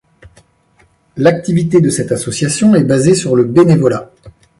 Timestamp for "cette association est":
1.91-2.83